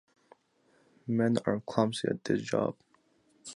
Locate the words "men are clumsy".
1.05-2.07